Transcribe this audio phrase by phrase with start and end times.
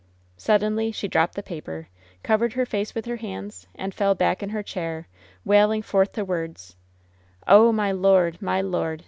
[0.37, 1.87] Suddenly she dropped the paper,
[2.23, 5.07] covered her face with her hands, and fell back in her chair,
[5.45, 6.75] wailing forth the words:
[7.47, 8.41] "Oh, my Lord!
[8.41, 8.99] my Lord!